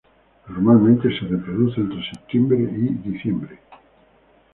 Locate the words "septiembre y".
2.09-3.07